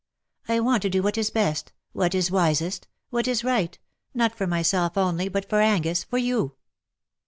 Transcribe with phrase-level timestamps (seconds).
[0.49, 3.77] I want to do what is best— what is wisest— what is right—
[4.15, 6.55] not for myself only, but for Angus, for you."